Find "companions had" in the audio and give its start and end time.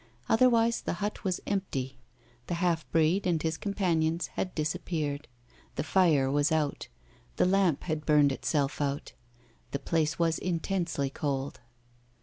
3.55-4.55